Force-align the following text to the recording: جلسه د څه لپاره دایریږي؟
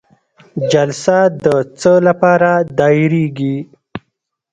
جلسه 0.71 1.17
د 1.43 1.45
څه 1.79 1.93
لپاره 2.07 2.49
دایریږي؟ 2.79 3.57